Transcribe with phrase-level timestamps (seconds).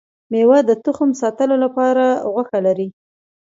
[0.31, 2.87] ميوه د تخم ساتلو لپاره غوښه لري